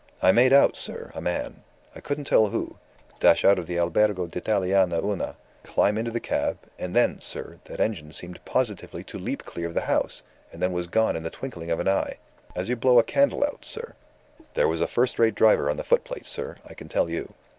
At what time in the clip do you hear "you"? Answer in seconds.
12.67-12.75, 17.07-17.35